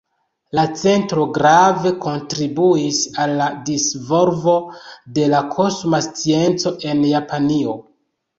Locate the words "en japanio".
6.95-7.79